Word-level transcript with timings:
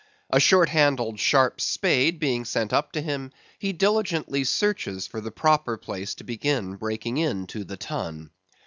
A 0.31 0.39
short 0.39 0.69
handled 0.69 1.19
sharp 1.19 1.61
spade 1.61 2.19
being 2.19 2.43
sent 2.43 2.73
up 2.73 2.91
to 2.93 3.01
him, 3.01 3.31
he 3.59 3.71
diligently 3.71 4.43
searches 4.43 5.05
for 5.05 5.21
the 5.21 5.29
proper 5.29 5.77
place 5.77 6.15
to 6.15 6.23
begin 6.23 6.75
breaking 6.75 7.17
into 7.19 7.63
the 7.63 7.77
Tun. 7.77 8.31